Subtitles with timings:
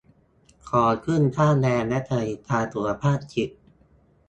[0.69, 3.49] ขอขึ้นค่าแรง และสวัสดิการสุขภาพจิต